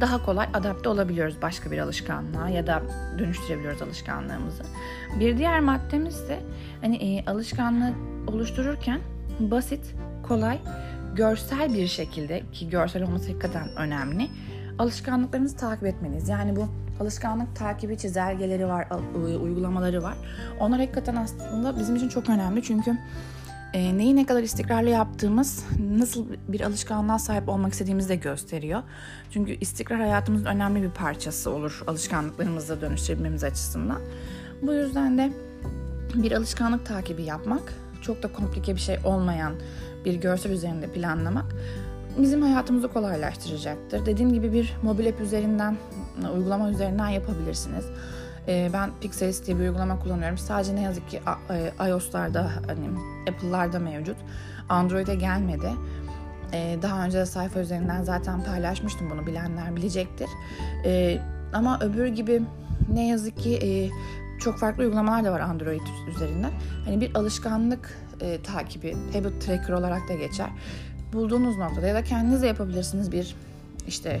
daha 0.00 0.24
kolay 0.24 0.46
adapte 0.54 0.88
olabiliyoruz 0.88 1.36
başka 1.42 1.70
bir 1.70 1.78
alışkanlığa 1.78 2.48
ya 2.48 2.66
da 2.66 2.82
dönüştürebiliyoruz 3.18 3.82
alışkanlığımızı. 3.82 4.62
Bir 5.20 5.38
diğer 5.38 5.60
maddemiz 5.60 6.28
de 6.28 6.38
hani 6.80 6.96
e, 6.96 7.30
alışkanlığı 7.30 7.92
oluştururken 8.26 9.00
basit, 9.40 9.94
kolay, 10.28 10.58
görsel 11.16 11.74
bir 11.74 11.86
şekilde 11.86 12.42
ki 12.52 12.70
görsel 12.70 13.02
olması 13.02 13.26
hakikaten 13.26 13.68
önemli. 13.76 14.30
Alışkanlıklarınızı 14.78 15.56
takip 15.56 15.86
etmeniz. 15.86 16.28
Yani 16.28 16.56
bu 16.56 16.68
alışkanlık 17.00 17.56
takibi 17.56 17.98
çizelgeleri 17.98 18.68
var, 18.68 18.88
uygulamaları 19.42 20.02
var. 20.02 20.16
Onlar 20.60 20.80
hakikaten 20.80 21.16
aslında 21.16 21.78
bizim 21.78 21.96
için 21.96 22.08
çok 22.08 22.28
önemli 22.28 22.62
çünkü 22.62 22.98
e, 23.72 23.98
neyi 23.98 24.16
ne 24.16 24.26
kadar 24.26 24.42
istikrarlı 24.42 24.90
yaptığımız 24.90 25.64
nasıl 25.90 26.26
bir 26.48 26.60
alışkanlığa 26.60 27.18
sahip 27.18 27.48
olmak 27.48 27.72
istediğimizi 27.72 28.08
de 28.08 28.16
gösteriyor. 28.16 28.82
Çünkü 29.30 29.52
istikrar 29.52 30.00
hayatımızın 30.00 30.46
önemli 30.46 30.82
bir 30.82 30.90
parçası 30.90 31.50
olur 31.50 31.82
alışkanlıklarımızı 31.86 32.80
dönüştürmemiz 32.80 33.44
açısından. 33.44 34.00
Bu 34.62 34.74
yüzden 34.74 35.18
de 35.18 35.32
bir 36.14 36.32
alışkanlık 36.32 36.86
takibi 36.86 37.22
yapmak 37.22 37.74
çok 38.02 38.22
da 38.22 38.32
komplike 38.32 38.74
bir 38.74 38.80
şey 38.80 38.98
olmayan 39.04 39.54
bir 40.04 40.14
görsel 40.14 40.50
üzerinde 40.50 40.86
planlamak 40.86 41.54
bizim 42.18 42.42
hayatımızı 42.42 42.88
kolaylaştıracaktır. 42.88 44.06
Dediğim 44.06 44.32
gibi 44.32 44.52
bir 44.52 44.76
mobil 44.82 45.08
app 45.08 45.20
üzerinden, 45.20 45.76
uygulama 46.34 46.70
üzerinden 46.70 47.08
yapabilirsiniz. 47.08 47.84
Ee, 48.48 48.70
ben 48.72 48.90
Pixelist 49.00 49.46
diye 49.46 49.58
bir 49.58 49.62
uygulama 49.62 49.98
kullanıyorum. 49.98 50.38
Sadece 50.38 50.76
ne 50.76 50.80
yazık 50.80 51.08
ki 51.08 51.20
e, 51.50 51.88
iOS'larda, 51.88 52.50
hani 52.66 52.88
Apple'larda 53.30 53.78
mevcut. 53.78 54.16
Android'e 54.68 55.14
gelmedi. 55.14 55.70
Ee, 56.52 56.78
daha 56.82 57.04
önce 57.04 57.18
de 57.18 57.26
sayfa 57.26 57.60
üzerinden 57.60 58.02
zaten 58.02 58.44
paylaşmıştım 58.44 59.10
bunu 59.10 59.26
bilenler 59.26 59.76
bilecektir. 59.76 60.28
Ee, 60.84 61.18
ama 61.52 61.78
öbür 61.80 62.06
gibi 62.06 62.42
ne 62.92 63.08
yazık 63.08 63.38
ki 63.38 63.58
e, 63.62 63.90
çok 64.40 64.58
farklı 64.58 64.82
uygulamalar 64.82 65.24
da 65.24 65.32
var 65.32 65.40
Android 65.40 65.80
üzerinden. 66.08 66.50
Hani 66.84 67.00
bir 67.00 67.14
alışkanlık 67.14 67.98
e, 68.20 68.42
takibi, 68.42 68.96
habit 69.12 69.42
tracker 69.42 69.74
olarak 69.74 70.08
da 70.08 70.14
geçer. 70.14 70.50
Bulduğunuz 71.12 71.56
noktada 71.56 71.86
ya 71.86 71.94
da 71.94 72.04
kendiniz 72.04 72.42
de 72.42 72.46
yapabilirsiniz 72.46 73.12
bir 73.12 73.34
işte 73.88 74.20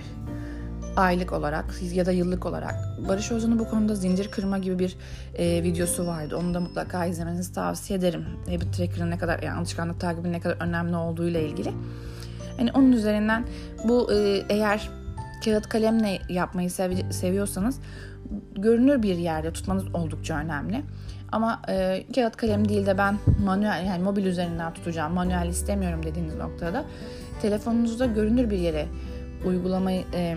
aylık 0.96 1.32
olarak 1.32 1.64
ya 1.92 2.06
da 2.06 2.12
yıllık 2.12 2.46
olarak. 2.46 2.74
Barış 3.08 3.32
Ozan'ın 3.32 3.58
bu 3.58 3.68
konuda 3.70 3.94
zincir 3.94 4.30
kırma 4.30 4.58
gibi 4.58 4.78
bir 4.78 4.96
e, 5.34 5.62
videosu 5.62 6.06
vardı. 6.06 6.36
Onu 6.36 6.54
da 6.54 6.60
mutlaka 6.60 7.06
izlemenizi 7.06 7.52
tavsiye 7.52 7.98
ederim. 7.98 8.24
Habit 8.46 8.74
Tracker'ın 8.74 9.10
ne 9.10 9.18
kadar 9.18 9.42
yani 9.42 9.58
alışkanlık 9.58 10.00
takibinin 10.00 10.32
ne 10.32 10.40
kadar 10.40 10.56
önemli 10.60 10.96
olduğu 10.96 11.28
ile 11.28 11.48
ilgili. 11.48 11.72
Yani 12.58 12.72
onun 12.72 12.92
üzerinden 12.92 13.44
bu 13.84 14.12
e, 14.12 14.42
eğer 14.48 14.90
kağıt 15.44 15.68
kalemle 15.68 16.18
yapmayı 16.28 16.70
sev- 16.70 17.10
seviyorsanız 17.10 17.80
görünür 18.56 19.02
bir 19.02 19.16
yerde 19.16 19.52
tutmanız 19.52 19.94
oldukça 19.94 20.38
önemli. 20.38 20.82
Ama 21.32 21.62
e, 21.68 22.04
kağıt 22.14 22.36
kalem 22.36 22.68
değil 22.68 22.86
de 22.86 22.98
ben 22.98 23.18
manuel 23.44 23.86
yani 23.86 24.02
mobil 24.02 24.24
üzerinden 24.24 24.74
tutacağım, 24.74 25.12
manuel 25.12 25.48
istemiyorum 25.48 26.02
dediğiniz 26.02 26.34
noktada 26.34 26.84
telefonunuzda 27.42 28.06
görünür 28.06 28.50
bir 28.50 28.58
yere 28.58 28.86
uygulamayı 29.44 30.04
e, 30.14 30.36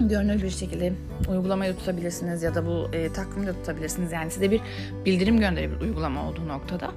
görünür 0.00 0.42
bir 0.42 0.50
şekilde 0.50 0.92
uygulamayı 1.28 1.76
tutabilirsiniz 1.76 2.42
ya 2.42 2.54
da 2.54 2.66
bu 2.66 2.88
e, 2.92 3.12
takvimi 3.12 3.46
de 3.46 3.52
tutabilirsiniz. 3.52 4.12
Yani 4.12 4.30
size 4.30 4.50
bir 4.50 4.60
bildirim 5.04 5.40
gönderebilir 5.40 5.80
uygulama 5.80 6.28
olduğu 6.28 6.48
noktada. 6.48 6.90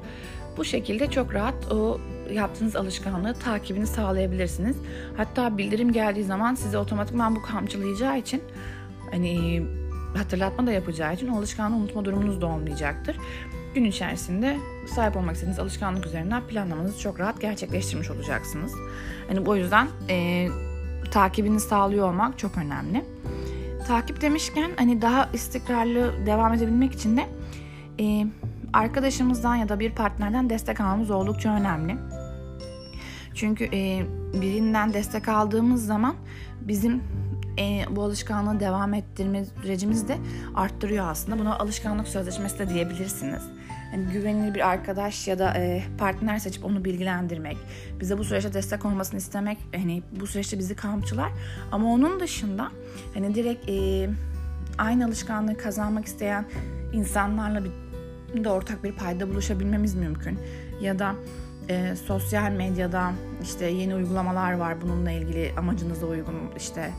Bu 0.58 0.66
şekilde 0.66 1.08
çok 1.08 1.34
rahat 1.34 1.72
o 1.72 2.00
yaptığınız 2.34 2.76
alışkanlığı 2.76 3.34
takibini 3.34 3.88
sağlayabilirsiniz. 3.88 4.78
Hatta 5.18 5.58
bildirim 5.58 5.94
geldiği 5.94 6.24
zaman 6.24 6.56
size 6.56 6.78
otomatikman 6.78 7.36
bu 7.36 7.42
kamçılayacağı 7.42 8.18
için 8.18 8.44
hani 9.12 9.64
hatırlatma 10.18 10.68
da 10.68 10.72
yapacağı 10.72 11.14
için 11.14 11.28
o 11.28 11.38
alışkanlığı 11.38 11.76
unutma 11.76 12.06
durumunuz 12.06 12.42
da 12.42 12.46
olmayacaktır. 12.46 13.18
Gün 13.76 13.84
içerisinde 13.84 14.58
sahip 14.96 15.18
olmak 15.18 15.36
istediğiniz 15.36 15.60
alışkanlık 15.60 16.06
üzerinden 16.06 16.48
planlamanızı 16.48 17.00
çok 17.00 17.20
rahat 17.20 17.42
gerçekleştirmiş 17.42 18.12
olacaksınız. 18.12 18.74
Hani 19.28 19.46
bu 19.46 19.56
yüzden 19.56 19.88
e, 20.10 20.48
takibini 21.12 21.60
sağlıyor 21.60 22.10
olmak 22.10 22.40
çok 22.40 22.58
önemli. 22.58 23.06
Takip 23.88 24.22
demişken 24.22 24.72
hani 24.78 25.02
daha 25.02 25.30
istikrarlı 25.34 26.26
devam 26.26 26.54
edebilmek 26.54 26.94
için 26.94 27.18
de 27.18 27.28
e, 28.00 28.26
arkadaşımızdan 28.74 29.56
ya 29.56 29.70
da 29.70 29.80
bir 29.80 29.92
partnerden 29.92 30.50
destek 30.50 30.80
almamız 30.80 31.12
oldukça 31.12 31.50
önemli. 31.50 31.98
Çünkü 33.34 33.64
e, 33.64 34.06
birinden 34.42 34.94
destek 34.94 35.28
aldığımız 35.28 35.86
zaman 35.86 36.16
bizim 36.62 37.04
e, 37.60 37.86
bu 37.90 38.04
alışkanlığı 38.04 38.60
devam 38.60 38.94
ettirme 38.94 39.46
sürecimizi 39.46 40.08
de 40.08 40.18
arttırıyor 40.56 41.08
aslında. 41.08 41.40
Buna 41.40 41.60
alışkanlık 41.60 42.08
sözleşmesi 42.08 42.60
de 42.60 42.70
diyebilirsiniz. 42.70 43.42
Yani 43.94 44.06
güvenilir 44.14 44.56
bir 44.56 44.70
arkadaş 44.70 45.28
ya 45.28 45.40
da 45.40 45.54
e, 45.58 45.84
partner 45.98 46.40
seçip 46.40 46.66
onu 46.66 46.86
bilgilendirmek, 46.86 47.58
bize 48.00 48.18
bu 48.18 48.24
süreçte 48.24 48.54
destek 48.54 48.86
olmasını 48.86 49.18
istemek, 49.18 49.58
hani 49.76 50.04
bu 50.20 50.28
süreçte 50.28 50.60
bizi 50.60 50.76
kamçılar. 50.76 51.32
Ama 51.72 51.94
onun 51.94 52.20
dışında 52.20 52.72
hani 53.14 53.36
direkt 53.36 53.70
e, 53.70 54.10
aynı 54.78 55.06
alışkanlığı 55.06 55.58
kazanmak 55.58 56.06
isteyen 56.06 56.46
insanlarla 56.94 57.64
bir 58.36 58.44
de 58.44 58.50
ortak 58.50 58.84
bir 58.84 58.92
payda 58.92 59.30
buluşabilmemiz 59.30 59.96
mümkün. 59.96 60.40
Ya 60.82 61.00
da 61.00 61.16
e, 61.70 61.96
sosyal 61.96 62.52
medyada 62.52 63.12
işte 63.44 63.66
yeni 63.66 63.96
uygulamalar 63.96 64.54
var 64.54 64.82
bununla 64.82 65.12
ilgili 65.12 65.52
amacınıza 65.58 66.06
uygun 66.06 66.36
işte 66.58 66.92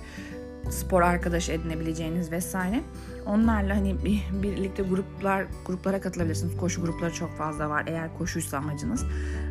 spor 0.70 1.02
arkadaşı 1.02 1.52
edinebileceğiniz 1.52 2.32
vesaire. 2.32 2.82
Onlarla 3.26 3.76
hani 3.76 3.96
birlikte 4.42 4.82
gruplar 4.82 5.46
gruplara 5.66 6.00
katılabilirsiniz. 6.00 6.56
Koşu 6.56 6.82
grupları 6.82 7.12
çok 7.12 7.36
fazla 7.36 7.70
var 7.70 7.84
eğer 7.86 8.18
koşuysa 8.18 8.58
amacınız. 8.58 9.04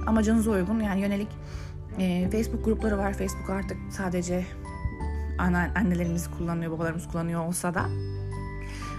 Amacınıza 0.08 0.51
uygun 0.51 0.80
yani 0.80 1.01
yönelik 1.01 1.30
e, 2.00 2.30
Facebook 2.32 2.65
grupları 2.65 2.98
var. 2.98 3.13
Facebook 3.13 3.50
artık 3.50 3.77
sadece 3.91 4.46
annelerimiz 5.75 6.30
kullanıyor, 6.38 6.72
babalarımız 6.72 7.08
kullanıyor 7.08 7.46
olsa 7.46 7.74
da 7.74 7.86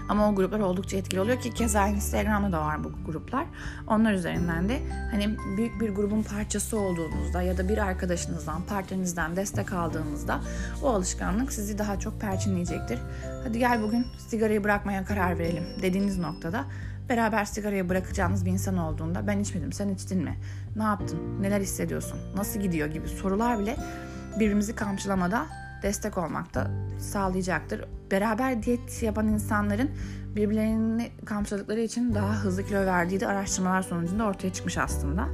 ama 0.09 0.29
o 0.29 0.35
gruplar 0.35 0.59
oldukça 0.59 0.97
etkili 0.97 1.19
oluyor 1.19 1.39
ki 1.39 1.53
keza 1.53 1.87
Instagram'da 1.87 2.51
da 2.51 2.61
var 2.61 2.83
bu 2.83 2.91
gruplar. 3.05 3.45
Onlar 3.87 4.13
üzerinden 4.13 4.69
de 4.69 4.79
hani 5.11 5.37
büyük 5.57 5.81
bir 5.81 5.89
grubun 5.89 6.23
parçası 6.23 6.79
olduğunuzda 6.79 7.41
ya 7.41 7.57
da 7.57 7.69
bir 7.69 7.77
arkadaşınızdan, 7.77 8.61
partnerinizden 8.61 9.35
destek 9.35 9.73
aldığınızda 9.73 10.39
o 10.83 10.89
alışkanlık 10.89 11.53
sizi 11.53 11.77
daha 11.77 11.99
çok 11.99 12.21
perçinleyecektir. 12.21 12.99
Hadi 13.43 13.59
gel 13.59 13.81
bugün 13.81 14.07
sigarayı 14.27 14.63
bırakmaya 14.63 15.05
karar 15.05 15.39
verelim 15.39 15.63
dediğiniz 15.81 16.17
noktada 16.17 16.65
beraber 17.09 17.45
sigarayı 17.45 17.89
bırakacağınız 17.89 18.45
bir 18.45 18.51
insan 18.51 18.77
olduğunda 18.77 19.27
ben 19.27 19.39
içmedim 19.39 19.73
sen 19.73 19.89
içtin 19.89 20.23
mi? 20.23 20.39
Ne 20.75 20.83
yaptın? 20.83 21.41
Neler 21.41 21.61
hissediyorsun? 21.61 22.19
Nasıl 22.35 22.59
gidiyor 22.59 22.87
gibi 22.87 23.07
sorular 23.07 23.59
bile 23.59 23.75
birbirimizi 24.39 24.75
kamçılamada 24.75 25.45
destek 25.83 26.17
olmak 26.17 26.53
da 26.53 26.71
sağlayacaktır. 26.99 27.85
Beraber 28.11 28.63
diyet 28.63 29.03
yapan 29.03 29.27
insanların 29.27 29.91
birbirlerini 30.35 31.11
kamçıladıkları 31.25 31.79
için 31.79 32.15
daha 32.15 32.35
hızlı 32.35 32.65
kilo 32.65 32.85
verdiği 32.85 33.19
de 33.19 33.27
araştırmalar 33.27 33.81
sonucunda 33.81 34.23
ortaya 34.23 34.53
çıkmış 34.53 34.77
aslında. 34.77 35.27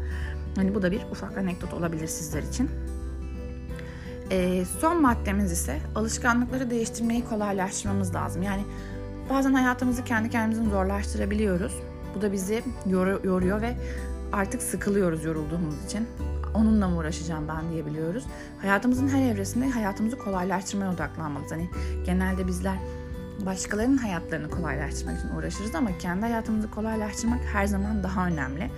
Hani 0.56 0.76
bu 0.76 0.82
da 0.82 0.92
bir 0.92 1.02
ufak 1.12 1.38
anekdot 1.38 1.74
olabilir 1.74 2.08
sizler 2.08 2.44
için. 2.44 2.70
E, 4.32 4.66
son 4.66 5.02
maddemiz 5.02 5.52
ise 5.52 5.80
alışkanlıkları 5.96 6.70
değiştirmeyi 6.70 7.26
kolaylaştırmamız 7.26 8.16
lazım. 8.16 8.44
Yani 8.44 8.64
bazen 9.30 9.54
hayatımızı 9.54 10.04
kendi 10.04 10.30
kendimizin 10.30 10.70
zorlaştırabiliyoruz. 10.70 11.74
Bu 12.16 12.22
da 12.22 12.32
bizi 12.32 12.64
yor- 12.86 13.24
yoruyor 13.24 13.62
ve 13.62 13.78
artık 14.32 14.62
sıkılıyoruz 14.62 15.26
yorulduğumuz 15.26 15.86
için 15.86 16.08
onunla 16.54 16.88
mı 16.88 16.98
uğraşacağım 16.98 17.48
ben 17.48 17.72
diyebiliyoruz. 17.72 18.24
Hayatımızın 18.62 19.08
her 19.08 19.32
evresinde 19.32 19.70
hayatımızı 19.70 20.18
kolaylaştırmaya 20.18 20.94
odaklanmalıyız. 20.94 21.52
Hani 21.52 21.70
genelde 22.06 22.48
bizler 22.48 22.78
başkalarının 23.46 23.98
hayatlarını 23.98 24.50
kolaylaştırmak 24.50 25.20
için 25.20 25.30
uğraşırız 25.30 25.76
ama 25.76 25.98
kendi 25.98 26.22
hayatımızı 26.22 26.72
kolaylaştırmak 26.72 27.40
her 27.54 27.66
zaman 27.66 28.04
daha 28.04 28.28
önemli. 28.28 28.72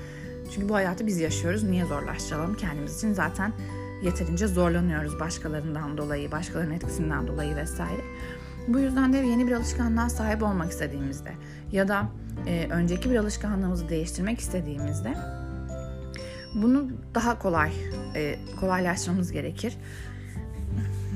Çünkü 0.54 0.70
bu 0.70 0.76
hayatı 0.76 1.08
biz 1.08 1.20
yaşıyoruz. 1.20 1.64
Niye 1.64 1.86
zorlaştıralım 1.86 2.56
kendimiz 2.56 2.98
için? 2.98 3.14
Zaten 3.14 3.54
yeterince 4.04 4.48
zorlanıyoruz 4.48 5.20
başkalarından 5.20 5.98
dolayı, 5.98 6.32
başkalarının 6.32 6.74
etkisinden 6.74 7.28
dolayı 7.28 7.56
vesaire. 7.56 8.02
Bu 8.68 8.80
yüzden 8.80 9.14
de 9.14 9.18
yeni 9.18 9.48
bir 9.48 9.52
alışkanlığa 9.52 10.10
sahip 10.10 10.44
olmak 10.44 10.72
istediğimizde 10.72 11.32
ya 11.72 11.88
da 11.88 12.06
e, 12.48 12.68
önceki 12.70 13.12
bir 13.12 13.16
alışkanlığımızı 13.16 13.90
değiştirmek 13.90 14.40
istediğimizde 14.40 15.14
bunu 16.56 16.88
daha 17.16 17.40
kolay 17.40 17.72
e, 18.16 18.36
kolaylaştırmamız 18.60 19.32
gerekir. 19.32 19.78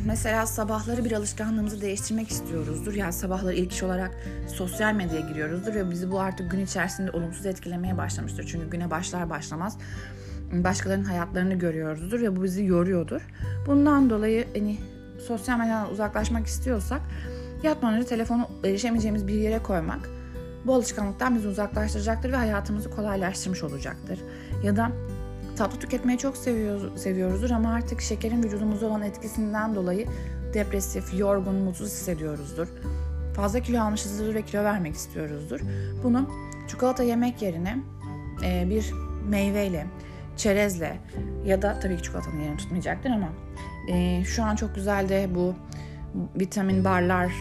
Mesela 0.06 0.46
sabahları 0.46 1.06
bir 1.06 1.12
alışkanlığımızı 1.12 1.82
değiştirmek 1.82 2.32
istiyoruzdur. 2.32 2.94
Yani 2.94 3.14
sabahları 3.14 3.56
ilk 3.56 3.72
iş 3.72 3.84
olarak 3.84 4.12
sosyal 4.48 4.94
medyaya 4.94 5.28
giriyoruzdur 5.28 5.76
ve 5.76 5.92
bizi 5.92 6.12
bu 6.12 6.20
artık 6.20 6.52
gün 6.52 6.60
içerisinde 6.60 7.12
olumsuz 7.12 7.46
etkilemeye 7.46 7.98
başlamıştır. 7.98 8.48
Çünkü 8.48 8.70
güne 8.70 8.92
başlar 8.92 9.30
başlamaz 9.30 9.78
başkalarının 10.52 11.06
hayatlarını 11.06 11.54
görüyoruzdur 11.54 12.22
ve 12.22 12.36
bu 12.36 12.44
bizi 12.44 12.66
yoruyordur. 12.66 13.22
Bundan 13.68 14.10
dolayı 14.10 14.48
hani 14.54 14.78
sosyal 15.28 15.60
medyadan 15.60 15.92
uzaklaşmak 15.92 16.48
istiyorsak 16.48 17.02
yatmadan 17.64 17.96
önce 17.96 18.08
telefonu 18.08 18.48
erişemeyeceğimiz 18.64 19.28
bir 19.28 19.34
yere 19.34 19.64
koymak 19.64 20.10
bu 20.66 20.74
alışkanlıktan 20.74 21.36
bizi 21.36 21.48
uzaklaştıracaktır 21.48 22.32
ve 22.32 22.36
hayatımızı 22.36 22.92
kolaylaştırmış 22.92 23.64
olacaktır. 23.64 24.20
Ya 24.64 24.76
da 24.76 24.92
tatlı 25.56 25.80
tüketmeyi 25.80 26.18
çok 26.18 26.38
seviyoruz, 26.38 27.02
seviyoruzdur 27.02 27.50
ama 27.50 27.74
artık 27.74 28.02
şekerin 28.02 28.44
vücudumuzda 28.44 28.86
olan 28.88 29.02
etkisinden 29.02 29.76
dolayı 29.76 30.08
depresif, 30.54 31.20
yorgun, 31.20 31.56
mutsuz 31.56 31.88
hissediyoruzdur. 31.88 32.68
Fazla 33.36 33.60
kilo 33.60 33.82
almışızdır 33.82 34.36
ve 34.36 34.42
kilo 34.42 34.64
vermek 34.64 34.96
istiyoruzdur. 34.96 35.60
Bunu 36.04 36.30
çikolata 36.68 37.04
yemek 37.04 37.42
yerine 37.42 37.78
e, 38.44 38.70
bir 38.70 38.92
meyveyle, 39.30 39.88
çerezle 40.38 40.98
ya 41.46 41.62
da 41.62 41.80
tabii 41.80 41.98
ki 41.98 42.04
çikolatanın 42.04 42.42
yerini 42.42 42.58
tutmayacaktır 42.58 43.10
ama 43.10 43.30
e, 43.90 44.24
şu 44.24 44.44
an 44.44 44.56
çok 44.56 44.76
güzel 44.76 45.10
de 45.10 45.30
bu 45.36 45.56
vitamin 46.40 46.84
barlar 46.84 47.32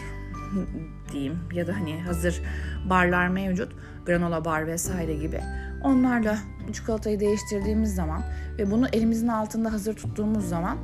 diyeyim 1.15 1.39
ya 1.53 1.67
da 1.67 1.75
hani 1.75 2.01
hazır 2.01 2.41
barlar 2.89 3.27
mevcut. 3.27 3.73
Granola 4.05 4.45
bar 4.45 4.67
vesaire 4.67 5.13
gibi. 5.13 5.41
Onlarla 5.83 6.37
çikolatayı 6.73 7.19
değiştirdiğimiz 7.19 7.95
zaman 7.95 8.23
ve 8.57 8.71
bunu 8.71 8.87
elimizin 8.93 9.27
altında 9.27 9.73
hazır 9.73 9.95
tuttuğumuz 9.95 10.49
zaman 10.49 10.77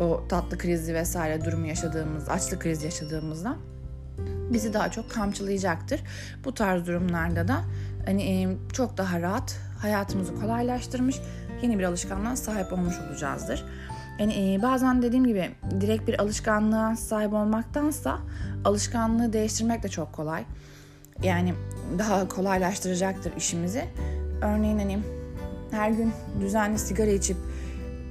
o 0.00 0.24
tatlı 0.28 0.58
krizi 0.58 0.94
vesaire 0.94 1.44
durumu 1.44 1.66
yaşadığımız, 1.66 2.28
açlık 2.28 2.60
krizi 2.60 2.84
yaşadığımızda 2.84 3.56
bizi 4.52 4.74
daha 4.74 4.90
çok 4.90 5.10
kamçılayacaktır. 5.10 6.00
Bu 6.44 6.54
tarz 6.54 6.86
durumlarda 6.86 7.48
da 7.48 7.60
hani 8.06 8.56
çok 8.72 8.96
daha 8.96 9.20
rahat 9.20 9.56
hayatımızı 9.78 10.34
kolaylaştırmış 10.40 11.16
yeni 11.62 11.78
bir 11.78 11.84
alışkanlığa 11.84 12.36
sahip 12.36 12.72
olmuş 12.72 12.94
olacağızdır. 13.08 13.64
Yani 14.18 14.60
bazen 14.62 15.02
dediğim 15.02 15.26
gibi 15.26 15.50
direkt 15.80 16.08
bir 16.08 16.20
alışkanlığa 16.20 16.96
sahip 16.96 17.32
olmaktansa 17.32 18.18
alışkanlığı 18.64 19.32
değiştirmek 19.32 19.82
de 19.82 19.88
çok 19.88 20.12
kolay. 20.12 20.44
Yani 21.22 21.54
daha 21.98 22.28
kolaylaştıracaktır 22.28 23.36
işimizi. 23.36 23.84
Örneğin 24.42 24.78
hani 24.78 24.98
her 25.70 25.90
gün 25.90 26.12
düzenli 26.40 26.78
sigara 26.78 27.10
içip 27.10 27.36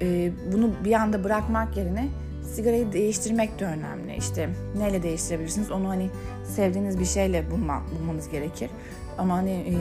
e, 0.01 0.31
bunu 0.53 0.71
bir 0.85 0.93
anda 0.93 1.23
bırakmak 1.23 1.77
yerine 1.77 2.07
sigarayı 2.55 2.93
değiştirmek 2.93 3.59
de 3.59 3.65
önemli. 3.65 4.15
İşte 4.15 4.49
neyle 4.77 5.03
değiştirebilirsiniz 5.03 5.71
onu 5.71 5.89
hani 5.89 6.09
sevdiğiniz 6.45 6.99
bir 6.99 7.05
şeyle 7.05 7.51
bulma, 7.51 7.83
bulmanız 7.99 8.29
gerekir. 8.29 8.69
Ama 9.17 9.33
hani 9.33 9.51
e, 9.51 9.75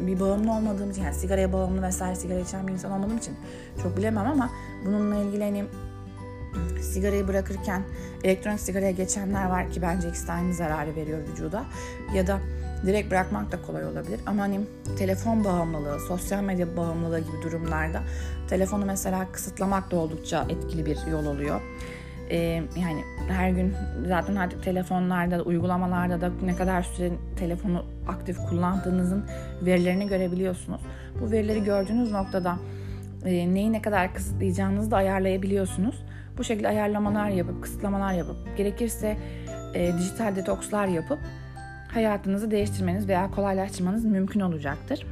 bir 0.00 0.20
bağımlı 0.20 0.52
olmadığım 0.52 0.90
için 0.90 1.02
yani 1.02 1.14
sigaraya 1.14 1.52
bağımlı 1.52 1.82
vesaire 1.82 2.16
sigara 2.16 2.38
içen 2.38 2.68
bir 2.68 2.72
insan 2.72 2.92
olmadığım 2.92 3.18
için 3.18 3.34
çok 3.82 3.96
bilemem 3.96 4.26
ama 4.26 4.50
bununla 4.86 5.16
ilgili 5.16 5.44
hani 5.44 5.64
sigarayı 6.82 7.28
bırakırken 7.28 7.82
elektronik 8.24 8.60
sigaraya 8.60 8.90
geçenler 8.90 9.46
var 9.46 9.70
ki 9.70 9.82
bence 9.82 10.08
ikisi 10.08 10.32
aynı 10.32 10.54
zararı 10.54 10.96
veriyor 10.96 11.18
vücuda. 11.32 11.64
Ya 12.14 12.26
da 12.26 12.38
direkt 12.86 13.10
bırakmak 13.10 13.52
da 13.52 13.62
kolay 13.62 13.86
olabilir. 13.86 14.20
Ama 14.26 14.42
hani 14.42 14.60
telefon 14.98 15.44
bağımlılığı, 15.44 16.00
sosyal 16.00 16.42
medya 16.42 16.76
bağımlılığı 16.76 17.18
gibi 17.20 17.42
durumlarda 17.42 18.02
telefonu 18.48 18.86
mesela 18.86 19.32
kısıtlamak 19.32 19.90
da 19.90 19.96
oldukça 19.96 20.46
etkili 20.48 20.86
bir 20.86 21.06
yol 21.10 21.26
oluyor. 21.26 21.60
Ee, 22.32 22.62
yani 22.80 23.04
her 23.28 23.50
gün 23.50 23.74
zaten 24.08 24.36
artık 24.36 24.62
telefonlarda, 24.62 25.42
uygulamalarda 25.42 26.20
da 26.20 26.30
ne 26.44 26.56
kadar 26.56 26.82
süre 26.82 27.10
telefonu 27.36 27.84
aktif 28.08 28.36
kullandığınızın 28.48 29.24
verilerini 29.62 30.08
görebiliyorsunuz. 30.08 30.80
Bu 31.20 31.30
verileri 31.30 31.64
gördüğünüz 31.64 32.12
noktada 32.12 32.56
e, 33.24 33.54
neyi 33.54 33.72
ne 33.72 33.82
kadar 33.82 34.14
kısıtlayacağınızı 34.14 34.90
da 34.90 34.96
ayarlayabiliyorsunuz. 34.96 36.04
Bu 36.38 36.44
şekilde 36.44 36.68
ayarlamalar 36.68 37.28
yapıp, 37.28 37.62
kısıtlamalar 37.62 38.12
yapıp, 38.12 38.56
gerekirse 38.56 39.16
e, 39.74 39.92
dijital 39.98 40.36
detokslar 40.36 40.86
yapıp 40.86 41.18
hayatınızı 41.88 42.50
değiştirmeniz 42.50 43.08
veya 43.08 43.30
kolaylaştırmanız 43.30 44.04
mümkün 44.04 44.40
olacaktır. 44.40 45.06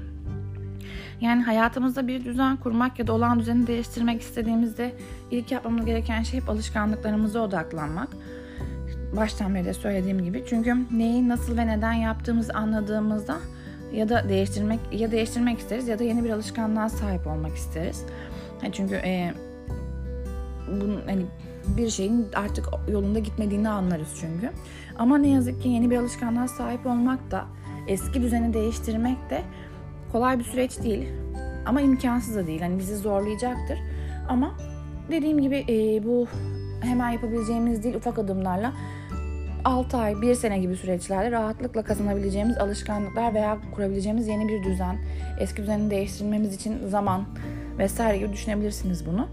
Yani 1.21 1.43
hayatımızda 1.43 2.09
bir 2.09 2.25
düzen 2.25 2.57
kurmak 2.57 2.99
ya 2.99 3.07
da 3.07 3.13
olan 3.13 3.41
düzeni 3.41 3.67
değiştirmek 3.67 4.21
istediğimizde 4.21 4.93
ilk 5.31 5.53
yapmamız 5.53 5.87
gereken 5.87 6.23
şey 6.23 6.41
hep 6.41 6.49
alışkanlıklarımıza 6.49 7.41
odaklanmak. 7.41 8.09
Baştan 9.17 9.55
beri 9.55 9.65
de 9.65 9.75
söylediğim 9.75 10.25
gibi. 10.25 10.45
Çünkü 10.49 10.77
neyi 10.93 11.29
nasıl 11.29 11.57
ve 11.57 11.67
neden 11.67 11.93
yaptığımızı 11.93 12.55
anladığımızda 12.55 13.37
ya 13.93 14.09
da 14.09 14.29
değiştirmek 14.29 14.81
ya 14.93 15.11
değiştirmek 15.11 15.59
isteriz 15.59 15.89
ya 15.89 15.99
da 15.99 16.05
yeni 16.05 16.25
bir 16.25 16.31
alışkanlığa 16.31 16.89
sahip 16.89 17.27
olmak 17.27 17.57
isteriz. 17.57 18.05
Çünkü 18.73 18.95
e, 18.95 19.35
bunun 20.81 21.01
hani 21.07 21.27
bir 21.77 21.91
şeyin 21.91 22.27
artık 22.35 22.69
yolunda 22.89 23.19
gitmediğini 23.19 23.69
anlarız 23.69 24.09
çünkü. 24.21 24.51
Ama 24.99 25.19
ne 25.19 25.29
yazık 25.29 25.63
ki 25.63 25.69
yeni 25.69 25.91
bir 25.91 25.97
alışkanlığa 25.97 26.49
sahip 26.49 26.87
olmak 26.87 27.31
da 27.31 27.47
eski 27.89 28.23
düzeni 28.23 28.55
değiştirmek 28.55 29.31
de 29.31 29.43
kolay 30.13 30.39
bir 30.39 30.45
süreç 30.45 30.83
değil. 30.83 31.09
Ama 31.67 31.81
imkansız 31.81 32.37
da 32.37 32.47
değil. 32.47 32.61
Hani 32.61 32.79
bizi 32.79 32.97
zorlayacaktır. 32.97 33.79
Ama 34.29 34.55
dediğim 35.11 35.41
gibi 35.41 35.65
e, 35.69 36.05
bu 36.05 36.27
hemen 36.81 37.11
yapabileceğimiz 37.11 37.83
değil 37.83 37.95
ufak 37.95 38.19
adımlarla 38.19 38.73
6 39.65 39.97
ay, 39.97 40.23
1 40.23 40.35
sene 40.35 40.59
gibi 40.59 40.77
süreçlerde 40.77 41.31
rahatlıkla 41.31 41.83
kazanabileceğimiz 41.83 42.59
alışkanlıklar 42.59 43.35
veya 43.35 43.59
kurabileceğimiz 43.75 44.29
yeni 44.29 44.49
bir 44.49 44.65
düzen, 44.65 44.97
eski 45.41 45.63
düzeni 45.63 45.91
değiştirmemiz 45.91 46.55
için 46.55 46.89
zaman 46.89 47.25
vesaire 47.79 48.19
gibi 48.19 48.33
düşünebilirsiniz 48.33 49.07
bunu. 49.07 49.29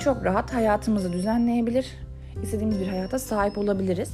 Çok 0.00 0.24
rahat 0.24 0.54
hayatımızı 0.54 1.12
düzenleyebilir, 1.12 1.86
istediğimiz 2.42 2.80
bir 2.80 2.88
hayata 2.88 3.18
sahip 3.18 3.58
olabiliriz. 3.58 4.10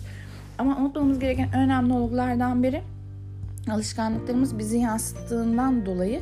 Ama 0.59 0.77
unutmamamız 0.77 1.19
gereken 1.19 1.49
önemli 1.55 1.93
olgulardan 1.93 2.63
biri 2.63 2.83
alışkanlıklarımız 3.71 4.59
bizi 4.59 4.79
yansıttığından 4.79 5.87
dolayı 5.87 6.21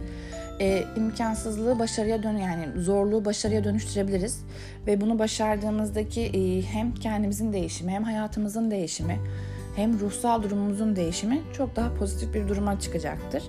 e, 0.60 0.84
imkansızlığı 0.96 1.78
başarıya 1.78 2.22
dön 2.22 2.36
yani 2.36 2.80
zorluğu 2.80 3.24
başarıya 3.24 3.64
dönüştürebiliriz 3.64 4.40
ve 4.86 5.00
bunu 5.00 5.18
başardığımızdaki 5.18 6.20
e, 6.20 6.62
hem 6.62 6.94
kendimizin 6.94 7.52
değişimi 7.52 7.92
hem 7.92 8.04
hayatımızın 8.04 8.70
değişimi 8.70 9.18
hem 9.76 10.00
ruhsal 10.00 10.42
durumumuzun 10.42 10.96
değişimi 10.96 11.42
çok 11.56 11.76
daha 11.76 11.94
pozitif 11.94 12.34
bir 12.34 12.48
duruma 12.48 12.80
çıkacaktır. 12.80 13.42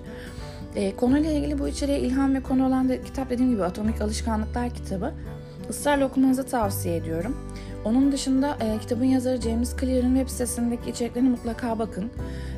E, 0.76 0.96
konuyla 0.96 1.32
ilgili 1.32 1.58
bu 1.58 1.68
içeriğe 1.68 2.00
ilham 2.00 2.34
ve 2.34 2.42
konu 2.42 2.66
olan 2.66 2.88
da, 2.88 3.02
kitap 3.02 3.30
dediğim 3.30 3.50
gibi 3.50 3.64
Atomik 3.64 4.00
Alışkanlıklar 4.00 4.70
kitabı. 4.70 5.14
Israrla 5.70 6.04
okumanızı 6.04 6.46
tavsiye 6.46 6.96
ediyorum. 6.96 7.36
Onun 7.84 8.12
dışında 8.12 8.58
e, 8.60 8.78
kitabın 8.78 9.04
yazarı 9.04 9.40
James 9.40 9.76
Clear'ın 9.76 10.14
web 10.14 10.28
sitesindeki 10.28 10.90
içeriklerine 10.90 11.28
mutlaka 11.28 11.78
bakın. 11.78 12.10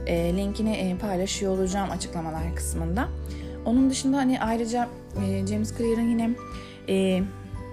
E, 0.06 0.36
linkini 0.36 0.76
e, 0.76 0.96
paylaşıyor 0.96 1.52
olacağım 1.52 1.90
açıklamalar 1.90 2.54
kısmında. 2.56 3.08
Onun 3.64 3.90
dışında 3.90 4.16
hani 4.16 4.40
ayrıca 4.40 4.88
e, 5.26 5.46
James 5.46 5.78
Clear'ın 5.78 6.08
yine 6.08 6.30
e, 6.88 7.22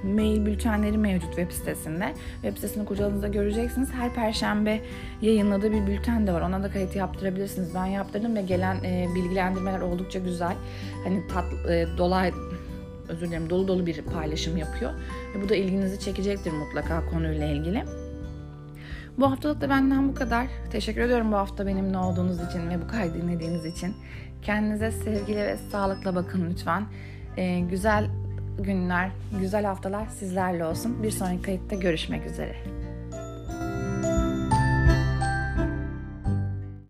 mail 0.03 0.45
bültenleri 0.45 0.97
mevcut 0.97 1.29
web 1.29 1.51
sitesinde. 1.51 2.13
Web 2.33 2.55
sitesini 2.55 2.85
kurcaladığınızda 2.85 3.27
göreceksiniz. 3.27 3.89
Her 3.91 4.13
perşembe 4.13 4.81
yayınladığı 5.21 5.71
bir 5.71 5.87
bülten 5.87 6.27
de 6.27 6.33
var. 6.33 6.41
Ona 6.41 6.63
da 6.63 6.71
kayıt 6.71 6.95
yaptırabilirsiniz. 6.95 7.75
Ben 7.75 7.85
yaptırdım 7.85 8.35
ve 8.35 8.41
gelen 8.41 8.75
e, 8.83 9.07
bilgilendirmeler 9.15 9.79
oldukça 9.79 10.19
güzel. 10.19 10.55
Hani 11.03 11.27
tat, 11.27 11.45
e, 11.69 11.85
dolay 11.97 12.31
özür 13.09 13.27
dilerim 13.27 13.49
dolu 13.49 13.67
dolu 13.67 13.85
bir 13.85 14.01
paylaşım 14.01 14.57
yapıyor. 14.57 14.91
Ve 15.35 15.41
bu 15.41 15.49
da 15.49 15.55
ilginizi 15.55 15.99
çekecektir 15.99 16.51
mutlaka 16.51 17.05
konuyla 17.05 17.47
ilgili. 17.47 17.83
Bu 19.17 19.31
haftalık 19.31 19.61
da 19.61 19.69
benden 19.69 20.09
bu 20.09 20.15
kadar. 20.15 20.47
Teşekkür 20.71 21.01
ediyorum 21.01 21.31
bu 21.31 21.35
hafta 21.35 21.67
benimle 21.67 21.97
olduğunuz 21.97 22.49
için 22.49 22.69
ve 22.69 22.81
bu 22.81 22.87
kaydı 22.87 23.21
dinlediğiniz 23.21 23.65
için. 23.65 23.95
Kendinize 24.41 24.91
sevgiyle 24.91 25.47
ve 25.47 25.57
sağlıkla 25.57 26.15
bakın 26.15 26.49
lütfen. 26.51 26.85
Ee, 27.37 27.59
güzel 27.59 28.09
günler, 28.59 29.11
güzel 29.39 29.65
haftalar 29.65 30.07
sizlerle 30.07 30.65
olsun. 30.65 31.03
Bir 31.03 31.11
sonraki 31.11 31.41
kayıtta 31.41 31.75
görüşmek 31.75 32.25
üzere. 32.25 32.55